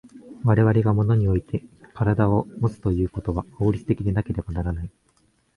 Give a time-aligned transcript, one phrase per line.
[0.43, 1.63] 我々が物において
[1.95, 4.89] 身体をもつということは法律的でなければならない。